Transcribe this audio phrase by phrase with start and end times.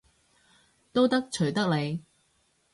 [0.91, 2.03] 都得，隨得你